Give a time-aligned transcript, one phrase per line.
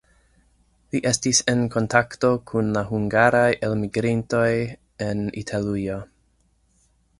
[0.93, 4.49] Li estis en kontakto kun la hungaraj elmigrintoj
[5.11, 6.03] en Italujo.